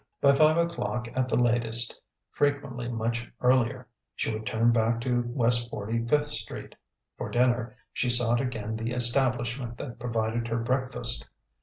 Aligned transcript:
By 0.19 0.33
five 0.33 0.57
o'clock 0.57 1.07
at 1.15 1.29
the 1.29 1.35
latest 1.37 2.01
frequently 2.31 2.87
much 2.87 3.31
earlier 3.39 3.87
she 4.15 4.33
would 4.33 4.47
turn 4.47 4.71
back 4.71 4.99
to 5.01 5.25
West 5.27 5.69
Forty 5.69 6.03
fifth 6.07 6.25
Street. 6.29 6.73
For 7.19 7.29
dinner 7.29 7.75
she 7.93 8.09
sought 8.09 8.41
again 8.41 8.75
the 8.77 8.93
establishment 8.93 9.77
that 9.77 9.99
provided 9.99 10.47
her 10.47 10.57
breakfast. 10.57 11.29